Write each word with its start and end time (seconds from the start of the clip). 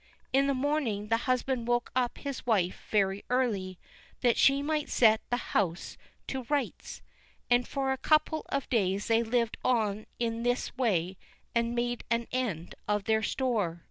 In 0.33 0.47
the 0.47 0.55
morning 0.55 1.09
the 1.09 1.17
husband 1.29 1.67
woke 1.67 1.91
up 1.95 2.17
his 2.17 2.43
wife 2.43 2.87
very 2.89 3.23
early, 3.29 3.77
that 4.21 4.35
she 4.35 4.63
might 4.63 4.89
set 4.89 5.21
the 5.29 5.37
house 5.53 5.95
to 6.25 6.41
rights, 6.49 7.03
and 7.51 7.67
for 7.67 7.91
a 7.91 7.99
couple 7.99 8.43
of 8.49 8.67
days 8.69 9.05
they 9.09 9.21
lived 9.21 9.57
on 9.63 10.07
in 10.17 10.41
this 10.41 10.75
way, 10.75 11.17
and 11.53 11.75
made 11.75 12.03
an 12.09 12.25
end 12.31 12.73
of 12.87 13.03
their 13.03 13.21
store. 13.21 13.79